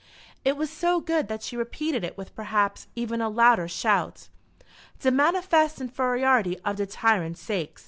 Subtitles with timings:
[0.43, 4.29] It was so good that she repeated it with, perhaps, even a louder shout.
[4.99, 7.67] "De manifest infairiority of de tyrant saix